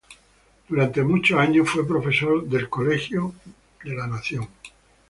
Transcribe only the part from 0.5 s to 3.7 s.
Durante muchos años fue profesor del Colegio Militar